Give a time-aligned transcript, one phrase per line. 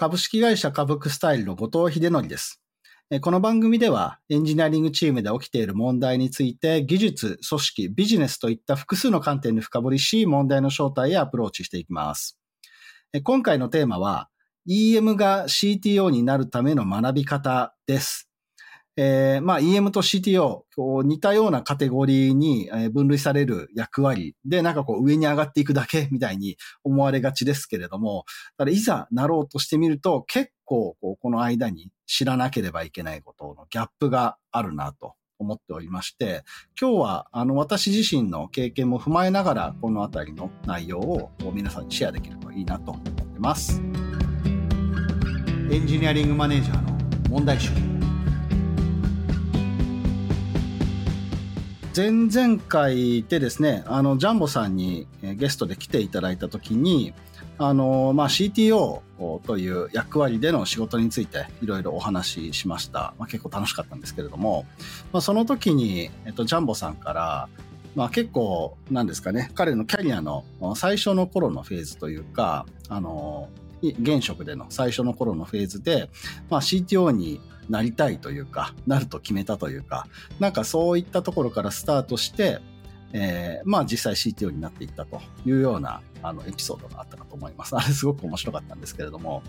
[0.00, 2.62] 株式会社株クスタイルの後藤秀則です。
[3.20, 12.38] この番組ではエンジニアリングチームで起きている問題について技術、組織、ビジネスといった複数の観点で深掘りし問題の正体へアプローチしていきます。
[13.24, 14.30] 今回のテーマは
[14.66, 18.29] EM が CTO になるための学び方です。
[18.96, 28.24] えー、まあ EM と CTO、こう似たようなカテゴリーに分類される役割で、なんかこう上に上がっていくだけみたいに思われがちですけれども、
[28.58, 36.44] ただいざなろうとしてみると結構こうこの間に知らなければいけないことのギャップがあるなと思っておりまして、
[36.80, 43.80] 今日はあの私自身の経験も踏まえながらこのあたりの内容を皆さんにシェアできるといいなと思ってます。
[45.70, 46.98] エンジニアリングマネージャーの
[47.30, 47.99] 問題集。
[51.94, 57.12] 前々回でですね、あの、ジャンボさんにゲストで来ていただいたときに、
[57.58, 59.00] あの、まあ、CTO
[59.44, 63.12] という役割での仕事についていろいろお話ししました。
[63.18, 64.66] まあ、結構楽しかったんですけれども、
[65.12, 67.48] まあ、その時に、えっと、ジャンボさんから、
[67.96, 70.44] まあ、結構、なんですかね、彼のキャリアの
[70.76, 73.48] 最初の頃のフェーズというか、あの、
[73.82, 76.08] 現職での最初の頃のフェーズで、
[76.50, 80.06] まあ、CTO になりたいというか、なると決めたというか、
[80.40, 82.60] なんかそういったところからスタートして、
[83.12, 87.74] えー、まあ実際 CTO になっていったというようなあのエピソードがあったかと思います。
[87.78, 89.42] あれすごく面白かったんですけれども、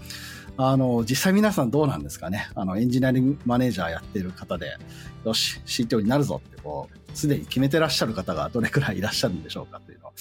[0.58, 2.50] あの、実際皆さんどうなんですかね？
[2.56, 4.78] あの、エンジニアリングマネージャーやってる方で、
[5.26, 10.14] よし、CTO になるぞってこう、すでに決めてらっしゃる方がどれくらいいらっしゃるんでしょうかというのを、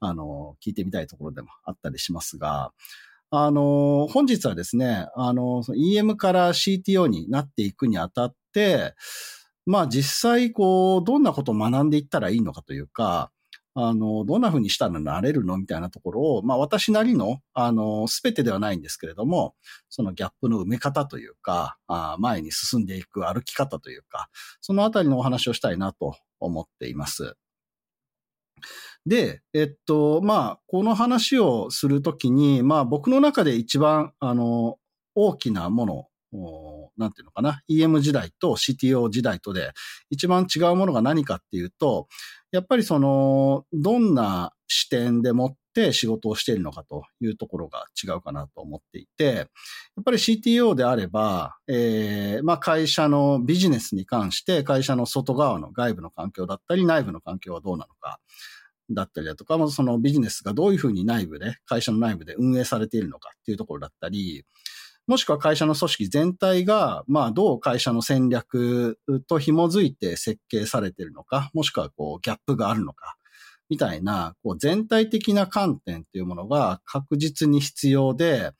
[0.00, 2.72] あの、聞いてみたいところでもあったりしますが、
[3.32, 8.94] あの、本日はですね、あの、EM から CTO になっていくにあたって、
[9.66, 13.30] まあ実際こう、どんなことを学んでいったらいいのかというか、
[13.74, 19.54] あの、どんな風にしたらなれるのみたいなところを、まあ私なりの、あの、すべてではないんですけれども、
[19.88, 24.28] そのギャップの埋め方というか、あ前に進んでいく歩き方というか、
[24.60, 27.36] そのあたりのお話をしたいなと思っています。
[29.06, 34.76] で、えっと、まあ、この話をするときに、まあ、僕の中で一番、あの、
[35.14, 36.06] 大きなもの、
[36.96, 39.72] なんていうのかな、EM 時代と CTO 時代とで、
[40.10, 42.08] 一番違うものが何かっていうと、
[42.52, 49.46] やっぱりその、どんな視点でもって仕事をしているのかというところが違うかなと思っていて、やっ
[50.04, 58.20] ぱり CTO であれば、えー、まあ会社のビジネスに関して会社の外側の外部の環境だったり内部の環境はどうなのか、
[58.90, 64.44] だったりだとか、まずそのビジネスがどういうふうに内部で、会社の内部で運営されているのかっていうところだったり、
[65.06, 73.16] もしくは会社の組織全体が、まあ、どう会社の戦略と紐づいて設計されているのか、もしくはこう、ギャップがあるのか、
[73.68, 78.52] みたいな、こう、全体的な観点っていうものが確実に必要で、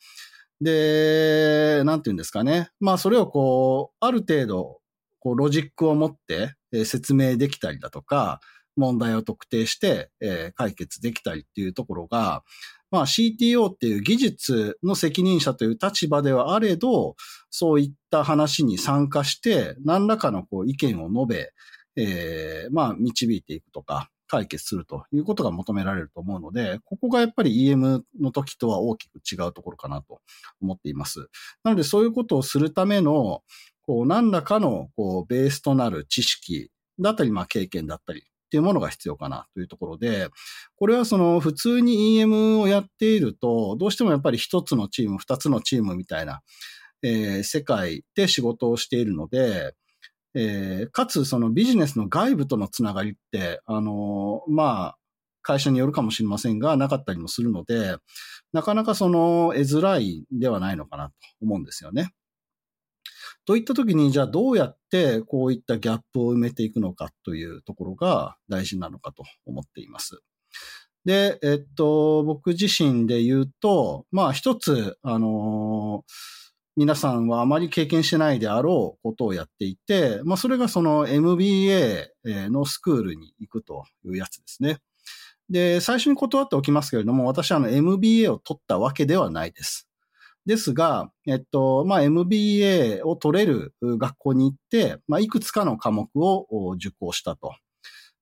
[0.61, 2.71] で、なんていうんですかね。
[2.81, 4.81] まあ、それをこう、ある程度、
[5.21, 6.55] こう、ロジックを持って
[6.85, 8.41] 説明できたりだとか、
[8.77, 12.43] 問題を特定して、えー、解決できたりっていうところが、
[12.91, 17.17] まあ CTO っていう技術の責任者という立場ではあれど、
[17.51, 21.53] そういった話に参加して、何らかのこう意見を述べ、
[21.97, 30.21] えー、まあ導いていくとか、解決するということが求められると思うので、ここがやっぱり EM の時とは大きく違うところかなと
[30.63, 31.29] 思っています。
[31.65, 33.43] なのでそういうことをするための、
[33.83, 36.71] こう何らかのこうベースとなる知識
[37.01, 40.28] だったり、まあ経験だったり、っていうものが必要かなというところで、
[40.75, 46.41] これはその普通に EM をやっていると、どうしてもやっぱり一つのチーム、二つのチームみたいな、
[47.03, 49.75] えー、世界で仕事をしているので、
[50.34, 54.97] えー、かつそのビジネスの外部とのつながりって、あのー、まあ、
[55.43, 57.97] 会社によるかもしれませんが、なかったりもするので、
[58.53, 62.12] なかなかその、得づらいではないのかなと思うんですよね。
[63.50, 70.21] といった時に、じゃあどうやってこういったギャップを埋めていくのかというところが大事なのかと思っています。
[71.05, 76.05] で、えっと、僕自身で言うと、まあ一つ、あの
[76.77, 84.78] 皆さんはあまり経験してないであろうことをやっていて、まあそれがその MBA のスクールに行くというやつですね。
[85.48, 89.90] で、最初に断っておきますけれども、私はあの MBA を取ったわけではないです。
[90.47, 97.54] ですが、えっと、まあ、MBA を取れる学校に行って、まあ、いくつかの科目を受講したと、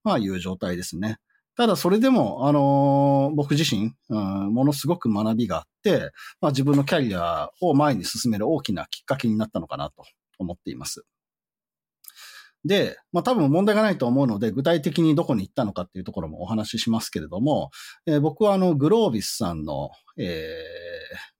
[0.04, 1.18] まあ、いう状態ですね。
[1.56, 10.04] ただ、それでも、あのー、僕自身、うん、ものすごく学びがあって、まあ、自分のキャリアを前に進める大きなきっかけになったのかなと
[10.38, 11.04] 思っています。
[12.64, 17.70] で、まあ多分問題がないと思うので、具体的にどこに行ったのかっていうところもお話ししますけれども、
[18.06, 20.87] えー、僕はあの、グロービスさんの、えー、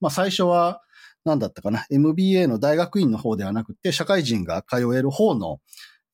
[0.00, 0.80] まあ最初は、
[1.24, 5.60] なんだったかな、MBA の大学院の方ではなくて、社会人が通える方の、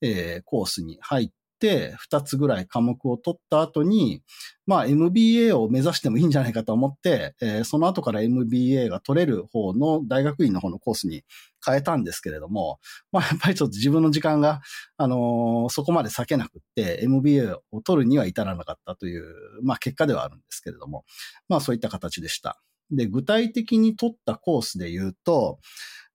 [0.01, 1.29] えー、コースに入っ
[1.59, 4.21] て、2つぐらい科目を取った後に、
[4.67, 11.23] まあ MBA を目指してもいいんじゃないかと思って、えー、その後から MBA が取れる方の大学院の方のコースに
[11.65, 12.79] 変えたんですけれども、
[13.11, 14.61] まあやっぱりちょっと自分の時間が、
[14.97, 19.23] あのー、そこまで避けなくって MBA を取るには至らなかったという、
[19.63, 21.05] まあ結果ではあるんですけれども、
[21.47, 22.61] まあそういった形でした。
[22.91, 25.59] で、具体的に取ったコースで言うと、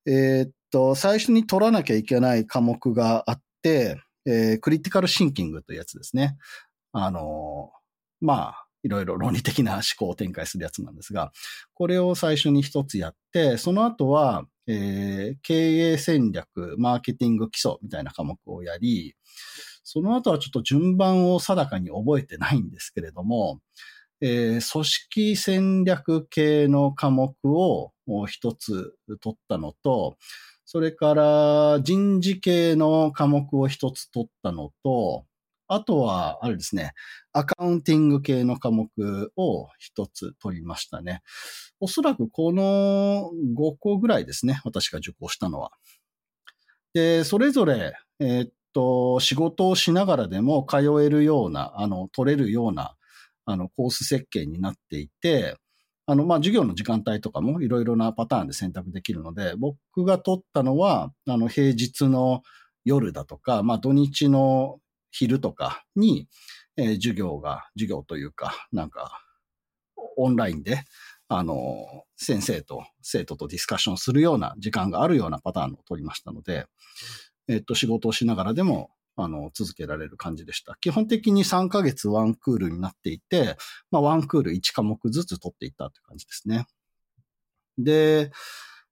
[0.06, 6.37] えー、っと、最初に取らなきゃいけない科目があって、えー、クリティカルシンキングというやつですね。
[6.93, 11.32] あのー、まあ、いろいろ論理的な思考を展開するやつなんですが、
[11.75, 19.14] これを最初に一つやって、その後は、えー、経営戦略、マーケティング基礎みたいな科目をやり、
[19.82, 23.61] その後はちょっと順番を定かに覚えてないんですけれども、
[24.22, 27.93] えー、組織戦略系の科目を
[28.26, 30.17] 一つ取ったのと、
[30.64, 35.25] それから人事系の科目を一つ取ったのと、
[35.72, 36.93] あとは、あれですね、
[37.32, 38.88] アカウンティング系の科目
[39.37, 41.23] を一つ取りましたね。
[41.78, 45.70] おそらくこの5個ぐらいですね、私が受講したのは。
[46.93, 52.96] で、それぞれ、えー、っと、仕事をしながらでも通えるような、あの、取れるような
[53.44, 55.56] あの、コース設計になっていて、
[56.06, 62.42] あの、まあ、授業の時間帯とかもいろいろなパターンで選択できるので、僕が取ったのは、あの、平日の
[62.84, 66.28] 夜だとか、まあ、土日の昼とかに、
[66.76, 69.20] えー、授業が、授業というか、なんか、
[70.16, 70.82] オンラインで、
[71.28, 76.66] あの、先生と生徒とディスカッションするような時間があるようなパターンを取りましたので、
[77.48, 80.77] えっと、仕事をしながらでもあの、続けられる感じでした。
[80.81, 83.57] 基本的に3ヶ月ワンクールになっていて、
[83.91, 86.67] まあ、ワンクール1科目ずつ取っていったという感じですね。
[87.79, 88.33] で、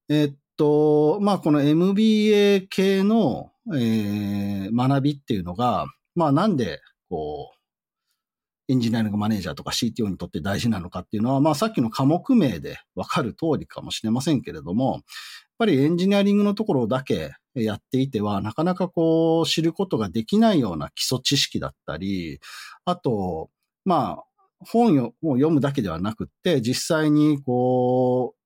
[0.09, 7.59] えっと、まあ、この MBA 系の、えー、学びっていうのが、まあ、なんで、こう、
[8.70, 15.00] エンジニアリングマネージャーとか CTO にとって大事なのかっていうのは、まあさっきの科目名でわかる通りかもしれませんけれども、
[15.58, 22.40] ぱりエンジニアリングのところだけやっていては、なかなかこう知ることができないような基礎知識だったり、
[22.84, 23.50] あと、
[23.84, 24.25] まあ、
[24.60, 28.38] 本を読むだけではなくて、実際にこう、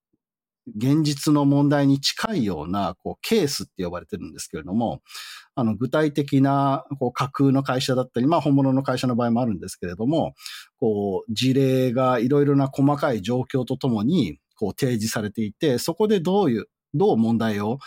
[0.76, 5.02] 現実の問題に近いような、こう、ケースって呼ばれてるんですけれども、
[5.56, 10.34] あの、具体的な、こう、架空の会社だったり、まあ、本物の会社の場合もあるんですけれども、
[10.78, 17.78] こう、事例がいろいろな細かい状況とともに、こう、提示されていて、そこでどういう、どう問題を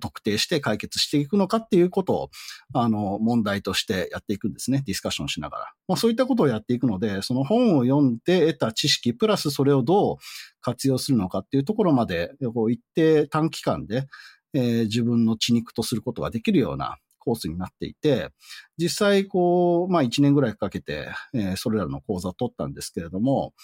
[0.00, 2.30] 特定して解決していくのかっていうことを、
[2.74, 4.82] あの、問題としてやっていくんですね。
[4.86, 5.72] ディスカッションしながら。
[5.88, 10.16] まあそういったことをやっていくので、その本を読んで得た知識、プラスそれをどう
[10.60, 14.06] 活用するのかっていうところまで、こう一定短期間で、
[14.54, 18.30] えー、自分の血肉とすることができるようなコースになっていて、
[18.76, 23.54] 実際こう、まあ1年ぐらいかけて、えー、それらの講座を取ったんですけれども、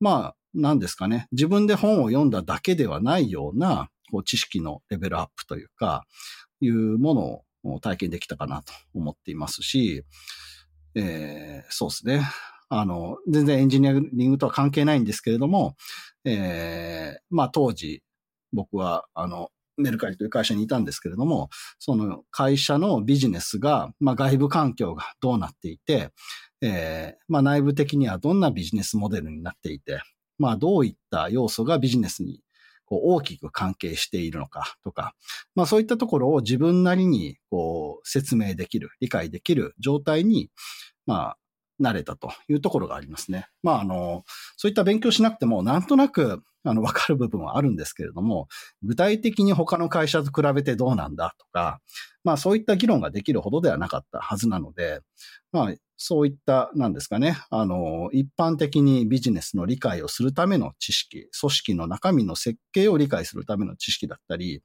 [0.00, 1.28] まあ、何ですかね。
[1.32, 6.04] 自分で本を読んだだけではないような、こう知識のレベルアップというか、
[6.60, 7.14] いうも
[7.64, 10.04] のを体験できたかなと思っていますし、
[10.94, 12.22] えー、そうですね。
[12.68, 15.76] あの、全然エンジニアリングとは関係ないんですけれども、
[16.24, 18.02] えー、まあ当時、
[18.52, 26.10] 僕は、あの、メルカリという会社にいたんですけれども、その会社のビジネスが、まあ外部環境がどうなっていて、
[26.60, 30.00] えー、まあ内部的にはどんなビジネスモデルになっていて、
[30.38, 32.40] まあどういった要素がビジネスに
[32.86, 35.14] こう大きく関係しているのかとか、
[35.54, 40.50] まあそういったところを自分なりにこう説明できる、理解できる状態に、
[41.06, 41.36] まあ、
[41.80, 43.46] 慣れたというところがありますね。
[43.62, 44.24] まああの、
[44.56, 48.46] そういった勉強しなくてもなんとなくあの、わかる部分はあるんですけれども、
[48.82, 51.80] 具体的に他の会社と比べてどうなんだとか、
[52.24, 55.00] まあそういった議論ができるほどではなかったはずなので、
[55.52, 64.62] まあそういった、なんですかね、あの、一般的にビジネスの理解をするための知識、組織の中身の設計を理解するための知識だったり、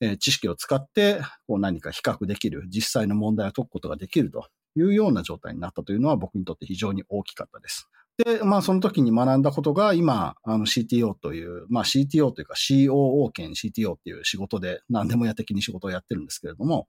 [0.00, 7.88] え知識を使ってこう何か比較できる、実際の問題を解くことができるというような状態になったというのは僕にとって非常に大きかったです。
[8.24, 16.86] で、まあその時に学んだことが今、あの CTO という、まあ CTO というか COO 兼 CTO っていう仕事で何でもや的に仕事をやってるんですけれども、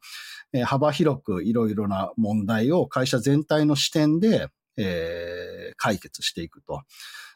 [0.53, 4.47] えー、幅広くいろいろな問題を会社全体の視点で、
[4.77, 6.81] えー、解決していくと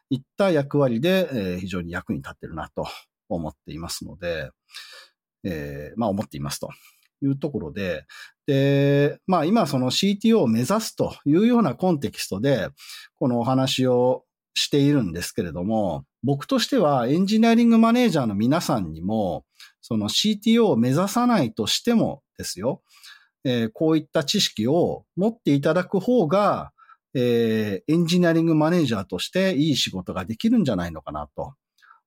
[0.10, 2.86] いった役割で、えー、非常に役に立ってるなと
[3.30, 4.50] 思っていますので、
[5.44, 6.70] えー、まあ思っていますと。
[7.22, 8.06] いうところで、
[8.48, 12.70] で、まあ今その CTO を目指すというようなコンテキストで、
[13.16, 19.46] このお話をしているんですけれども、僕としてはエンジニアリングマネージャーの皆さんにも、
[19.82, 22.82] その CTO を目指さないとしてもですよ、
[23.44, 26.72] えー、こういった知識を持っていただく方が、
[27.14, 31.54] えー、エンジニアリングマネージャーとしていい仕事ができるんじゃないのかなと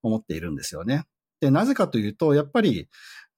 [0.02, 1.04] 思っているんですよね。
[1.40, 2.88] で、なぜかというと、やっぱり、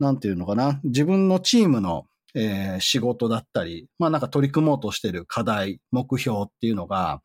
[0.00, 7.21] なんていうのかな、自分のチームの、えー、仕事だったり、まあなんか取り組もうとしている課題、目標っていうのが、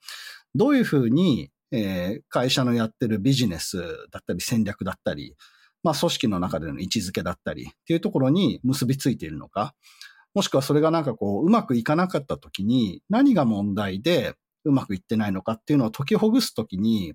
[0.54, 3.78] どういうふうに、えー、会社のやってるビジネス
[4.12, 5.36] だったり戦略だったり、
[5.84, 9.74] まあ組織の中での位置づけだったりっていうところに結びついているのか、
[10.34, 17.14] もしくはそれがなんかこう、うまくいかなかった時に何が問題でうまくいってないのかっていうのを解きほぐすときに、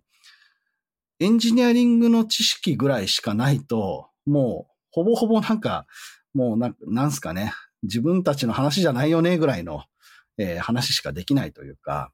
[1.19, 5.87] エンジニアリングの知識ぐらいしかないと、もうほぼほぼなんか、
[6.35, 9.85] もうなんなんすかね、自分たちの話じゃないよねぐらいの、
[10.39, 12.13] えー、話しかできないというか、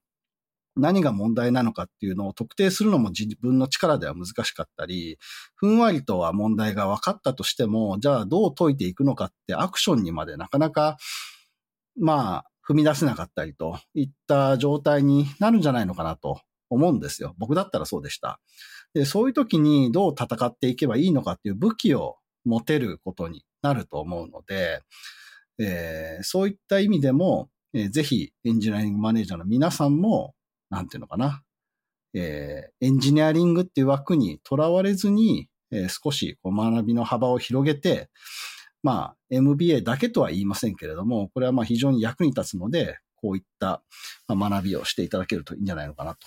[0.76, 5.18] 何が問題なのかっていうのを特定するのも自分の力では難しかったり、
[5.54, 10.98] ふんわりとは問題が分かったとしても、じゃあどう解いていくのかってアクションにまでなかなか、
[11.98, 17.34] まあ、踏み出せなかったりといった状態になるんじゃないのかなと思うんですよ。
[17.38, 18.40] 僕だったらそうでした。
[18.92, 24.82] でそういう時にどう戦っていけばいいのかっていう武器を持てることになると思うので、
[25.58, 30.34] えー、そういった意味でも、えー、ぜひエンジニアリングマネージャーの皆さんも
[30.70, 31.42] なんていうのかな、
[32.14, 38.08] えー、エンジニアリングっていう枠にとらわれずに、えー、少しこう学びの幅を広げて、
[38.82, 43.82] まあ、MBA だけとは言いませんけれども、これはまあ非常に役に立つので、こういった
[44.28, 46.20] 学びをしていただけるといいんじゃないのかなと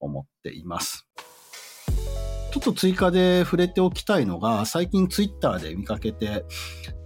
[0.00, 1.06] 思っています。
[2.50, 6.44] ちょっと追加で触れておきたいのが、最近ツイッターで見かけて、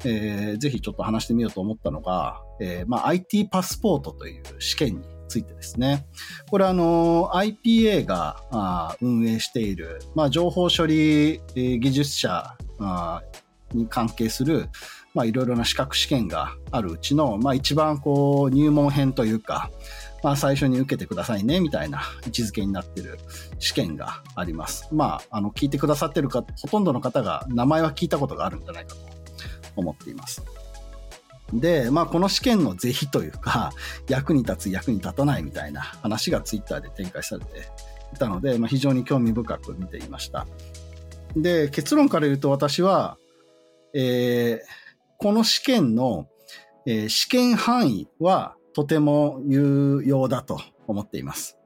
[0.05, 6.07] えー、ぜひちょっと話してみようと思ったのが、えー、まあ、IT パスポートという試験についてですね。
[6.51, 12.57] これあの、IPA が運営している、まあ、情報処理技術者
[13.75, 14.69] に関係する、
[15.13, 19.71] まあ、いろいろな資格試験があるうちの、まあ、一番こう、入門編というか、
[20.25, 23.19] まあ、最初に受けてくださいね、みたいな位置づけになってる
[23.59, 24.89] 試験があります。
[24.91, 29.01] まあ、あの、聞いてくださってるか、ほとんどの方が名前は聞いたことがあるんじゃないかと
[29.77, 30.43] 思っています。
[31.53, 33.75] で、まあ、この試験の是非というか、
[34.09, 37.69] 役に立つ、役に立たないみたいな話がツイッターで展開されて
[38.15, 40.47] いたので、まあ、非常に興味深く見ていました。
[41.37, 43.19] で、結論から言うと私は、
[43.93, 44.59] えー、
[45.19, 46.29] この試験の、
[46.87, 51.59] えー、試験範囲はとても有用だと思っています。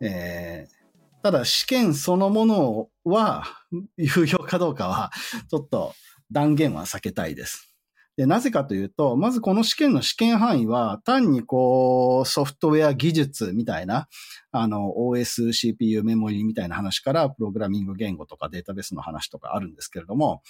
[0.00, 3.44] えー、ただ試験そのものは
[3.98, 5.10] 有用かどうかは
[5.50, 5.94] ちょっと
[6.30, 7.74] 断言は避けたいです。
[8.18, 14.08] で、なぜかというと、まずこの試験の試験範囲は、単にこう、ソフトウェア技術みたいな、
[14.50, 20.42] あの、OS、CPU、メモリーみたいな話から、プログラミング言語とかデータベースの話とかあるんですけれども、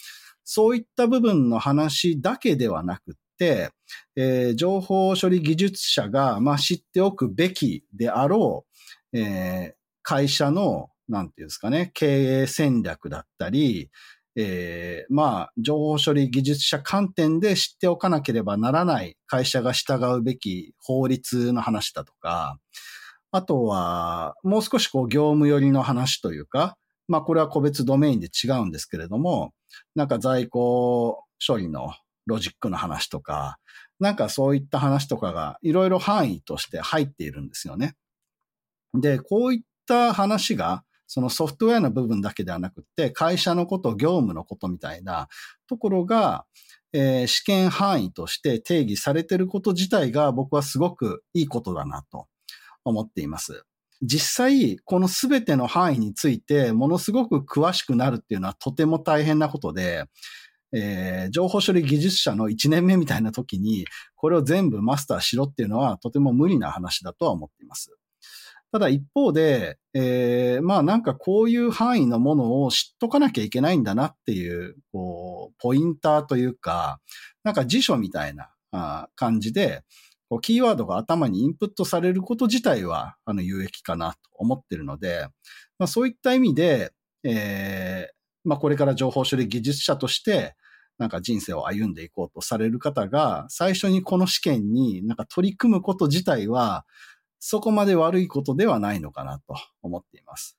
[0.44, 8.66] そういった部分の話だけではなくて、えー、情報処理技術者が、まあ、知っておくべきであろ
[9.12, 13.90] う、えー、会社の、なんていうんですかね、経営戦略だったり、
[14.36, 22.58] えー、まあ、情報処理技術者観点で知っておかなければならない会社が従うべき法律の話だとか、
[23.30, 26.76] あとは、もう少しこう業務寄りの話というか、
[27.08, 29.52] まあこれは個別ドメインで違うんですけれども、
[29.94, 31.92] なんか在庫処理の
[32.28, 33.58] ロジックの話とか、
[33.98, 37.96] なんかそういった話とかがいろいろ範囲として入っているんですよね。
[38.94, 45.28] で、こういった話がそのソフトウェアの部分だけではなくて、会社のこと、業務のことみたいな
[45.66, 46.44] ところが、
[46.92, 52.28] えー、試験範囲として定義されていること自体が僕はすごくいいことだなと
[52.84, 53.64] 思っています。
[54.02, 60.04] 実際、このすべての範囲についてものすごく詳しくなるっていうのはとても大変なことで、
[60.72, 67.90] えー、情報処理技術者の1年目みたいな時に、これを全部マスターしろっていうのはとても無理な話だとは思っています。
[68.70, 77.00] ただ一方で、えー、まあなんかこういう範囲のものを知っとかなきゃいけないんだなっていう、こう、ポインターというか、
[77.44, 78.50] なんか辞書みたいな
[79.14, 79.82] 感じで、
[80.28, 85.26] こうキーワードが頭にインプットされること自体は、あの、有益かなと思ってるので、
[85.78, 86.92] まあそういった意味で、
[87.24, 88.17] えー、
[88.48, 90.56] まあこれから情報処理技術者として、
[90.96, 96.86] なんか人生を歩んでいこうとされる方が、最初にこの試験になんか取り組むこと自体は、
[97.38, 100.58] そこまで悪いことではないのかなと思っています。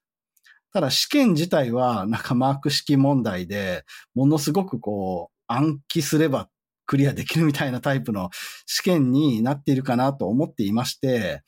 [0.71, 6.47] ただ試験自体はなんかマーク式問題で、ものすごくこう暗記すれば
[6.85, 8.29] クリアできるみたいなタイプの
[8.67, 11.41] 試験になっているかなと思っていまして、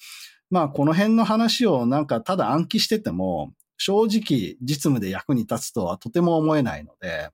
[0.49, 7.29] まあこの辺の話をなんかただ暗記してても、正直実務で役に立つとはとても思えないので、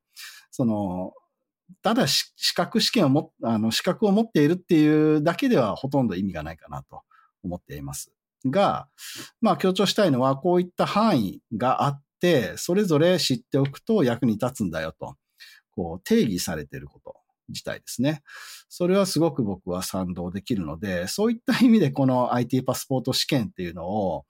[0.50, 1.12] その、
[1.82, 7.02] ただ資格試験をも、あの、資格を持っているっていうだけではほとんど意味がないかなと
[7.44, 8.14] 思っています。
[8.46, 8.88] が、
[9.42, 15.18] まあ強調したいのはこういった範囲があって、それぞれ知っておくと役に立つんだよと、
[15.72, 17.14] こう定義されていること
[17.50, 18.22] 自体ですね。
[18.70, 24.26] それはすごく僕は賛同できるので、そういった意味でこの IT パスポート試験っていうのを、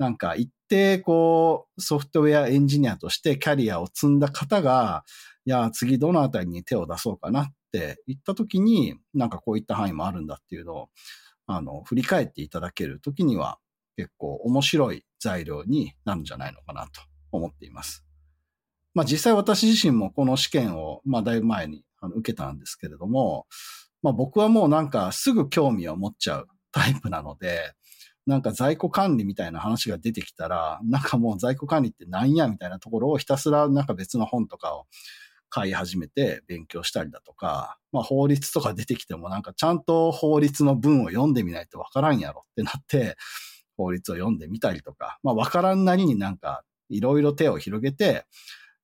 [0.00, 5.04] なんか一定こうソフトウェアエンジニアとしてキャリアを積んだ方が、
[5.44, 10.88] いや、次どのあたりに手を出そうかなって言った時に、なんかこういった範囲もあるんだっていうのを、
[11.46, 13.58] あの、振り返っていただける時には、
[13.96, 18.02] 結構面白い材料になるんじゃないのかなと思っています。
[18.94, 23.46] まあ実際私自身もこの試験を、まあだいぶ前に受けたんですけれども、
[24.02, 27.72] まあ僕はもうなんかすぐ興味を持っちゃうタイプなので、
[28.26, 34.86] なんか在庫管理みたいな話が出てきたら、なんかもう在庫管理ってなんやみたいなところをひたすらなんか別の本とかを
[35.48, 43.16] 買い始めて勉強したりだとか、まあ法律とか出てきてもなんかちゃんと法律の文を読んでみないとわからんやろってなって、
[43.76, 48.26] 法律を読んでみたりとか、まあわからんなりになんかいろいろ手を広げて、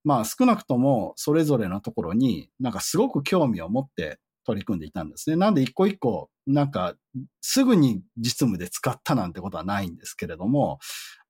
[0.02, 5.37] まあ少なくともそれぞれのところになんかすごく興味を持って取り組んでいたんですね。
[5.37, 6.95] なんで一個一個なんか
[7.41, 10.79] すぐに実務で使ったなんてことはないんですけれども、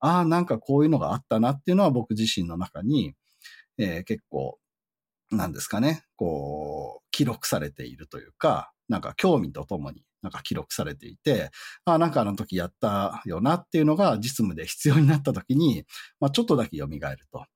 [0.00, 3.14] ああ、なんかこういうのがあったなっていうのは僕自身の中に、
[3.78, 4.58] えー、結構、
[5.30, 11.50] なんですかね、こう、記録されているというか、なんか興味とともになんか記録されていて、
[11.84, 15.84] ああ、なんかあの時やったよなっていうのが実務で必要になった時に、
[16.20, 16.98] まあちょっとだけ蘇る
[17.32, 17.46] と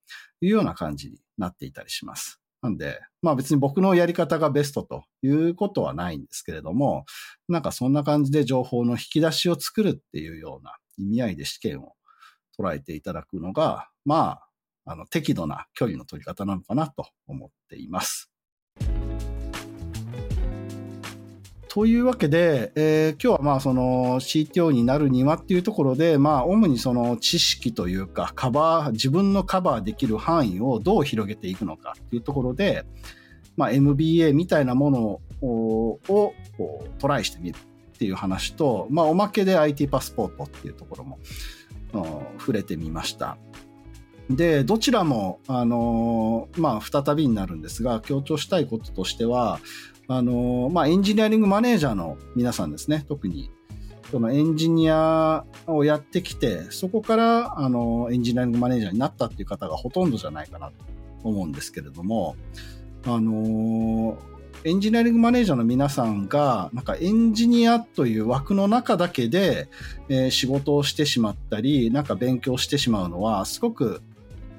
[0.40, 2.39] いうような感じになっていたりします。
[2.62, 7.04] なんで、まあ別に僕のやり方がベストということはないんですけれども、
[7.48, 11.94] なんかそんな感じで情報の引き出しを作るっていうような意味合いで試験を
[12.58, 14.40] 捉えていただくのが、ま
[14.84, 18.29] あ、あの適度な距離の取り方なのかなと思っています。
[21.70, 32.84] というわけで、えー、今日はまあその CTO になるにはっていうところで、まあ主にその知識というかカバー、自分のカバーできる範囲をどう広げていくのかっていうところで、
[33.56, 36.34] まあ MBA みたいなものをを
[36.98, 41.20] トライしてみるっていう話と、まあおまけで IT パスポートっていうところも
[42.40, 43.38] 触れてみました。
[44.28, 49.58] で、どちらも、あのまあ、再びになるんですが、強調したいこととしては、
[50.10, 53.48] あの、まあ、エンジニアリングマネージャーの皆さんですね、特に。
[54.10, 60.74] そのエンジニアをやってきて、そこから、あの、エンジニアリングマネージャーになったっていう方がほとんどじゃないかなと
[61.22, 62.34] 思うんですけれども、
[63.06, 64.18] あの、
[64.64, 69.68] エンジニアリングマネージャーの皆さんが、なんかエンジニアという枠の中だけで、
[70.08, 74.02] えー、仕事をしてしまったり、なんか勉強してしまうのは、すごく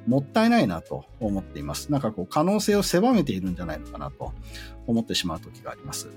[0.08, 1.92] もったいないなと思っています。
[1.92, 4.34] なんかこう可能性を狭めているんじゃないのかなと
[4.88, 6.10] 思ってしまう時があります。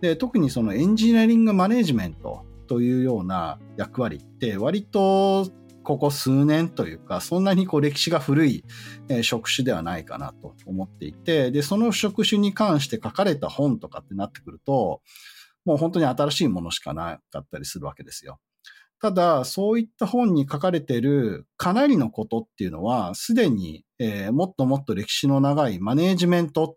[0.00, 5.46] で特にそのエンジニアリングマネジメントというような役割って割と
[5.84, 8.64] ここ数年というか、そんなにこう歴史が古い、
[9.22, 15.02] 職種ではないかなと思っていて、で、その職種に関して書かれた本とかってなってくると、
[15.64, 18.40] もう本当に新しいものしかなかったりするわけですよ。
[19.04, 26.76] ただ、そういった本に書かれているかなりのことっていうのは、すでに、えー、もっともっと歴史の長いマネージメントっ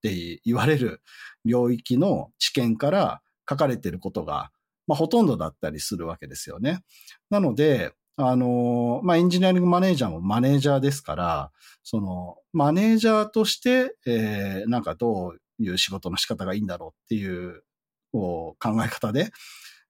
[0.00, 1.02] て言われる
[1.44, 4.52] 領域の知見から書かれていることが、
[4.86, 6.80] まあ、ほとんどだったりするわけですよね。
[7.28, 17.64] なので、あの、まあ、エンジニアリングマネージャーもマネージャーですから、その、マネージャーとして、えー、なんかどういう仕事の仕方がいいんだろうっていう、
[18.12, 19.30] こう、考え方で、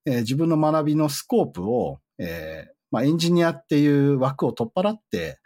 [0.06, 5.38] えー、自分の学びのスコープを、えーまあ、エンジニアっていう枠を取っ払って、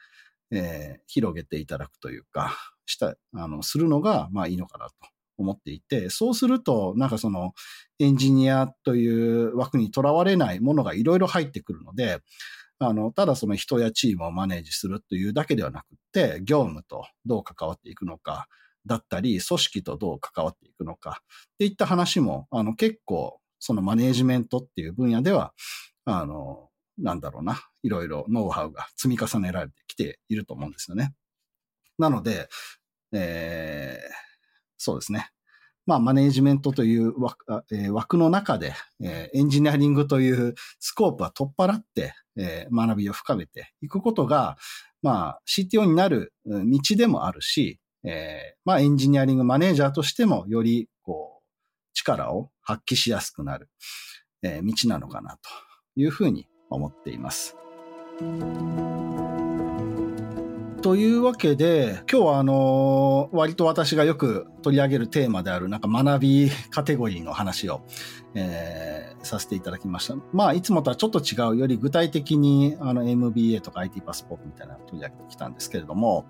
[0.53, 2.55] えー、広げていただくというか、
[2.87, 4.93] した、あの、するのが、まあいいのかなと
[5.39, 7.55] 思っていて、そうすると、なんかその、
[7.99, 12.19] エンジニアという枠にとらわれないものがいろいろ入ってくるので、
[12.79, 18.49] あの、ただその人やチームをマネージするというだけではなくて、業務とどう関わっていくのか、
[18.87, 25.53] だったり、組織とどう関わっていくのか、っていった話も、あの、結構そのマネージメントっていう分野では、
[26.05, 26.69] あの、
[26.99, 31.15] なんだろうな、いろいろノウハウが積み重ねられてきていると思うんですよね。
[31.99, 32.49] なので、
[33.13, 34.15] えー、
[34.77, 35.31] そうですね。
[35.87, 44.57] まあ、マネージメントという枠,、えー、枠の中で、えー、エンジニアリングというスコープは取っ払って、えー、学びを深めていくことが、
[45.03, 51.45] まあ、CTO になる道でもあるし、えー、まあ、エンジニアリングマネージャーとしてもより、こう、
[51.93, 53.69] 力を発揮しやすくなる、
[54.43, 55.51] えー、道なのかなと
[55.97, 57.57] いうふうに思っています。
[60.83, 67.83] というわけで、今日はあの、割と私がよく取り上げるテーマである、なんか学びカテゴリーの話を、
[68.35, 70.15] えー、させていただきました。
[70.33, 76.27] まあ、いつもとはちょっと違うより具体的に、あの、MBA とか IT パスポートみたいなのを取り上げてきたんですけれども、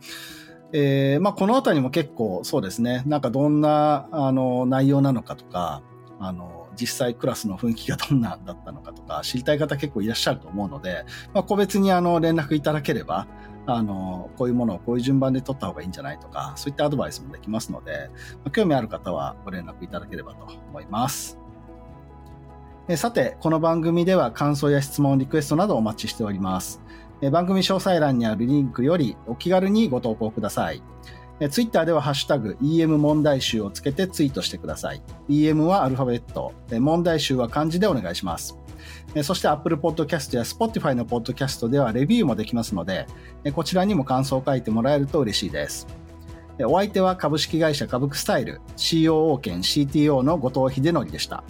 [0.72, 5.82] えー、まあ、このあたりも結構そうですね、なんかどんな、あの、内容なのかとか、
[6.20, 13.26] あの、実際クラスの雰囲気がどんなだったのかとか知りたい方結構いらっしゃると思うので、まあ、個別にあの連絡いただければ、
[13.66, 21.38] あの、こういうものをこういう順番で取った方がいいんじゃないとか、そういったアドバイスもできますので、まあ、興味ある方はご連絡いただければと思います。
[22.96, 26.82] さて、この番組では感想や質問、リクエストなどお待ちしております。
[27.32, 30.82] 番組詳細欄にあるリンクよりお気軽にご投稿ください。
[31.48, 35.02] ツイッターではハッシュタグ EM 問題集をつけてツイートしてください。
[35.28, 38.58] EM はアルファベット、問題集は漢字でお願いします。
[39.22, 43.06] そして Apple Podcast や Spotify の Podcast ではレビューもできますので、
[43.54, 45.86] こちらにも感想を書いてもらえると嬉しいです。
[46.62, 51.42] お相手は株式会社株クスタイル COO 兼 CTO の後藤秀則でした。